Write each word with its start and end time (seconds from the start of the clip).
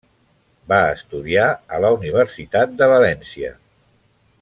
Va 0.71 0.79
estudiar 0.93 1.45
a 1.77 1.83
la 1.85 1.93
Universitat 1.99 2.75
de 2.83 2.89
València. 2.97 3.57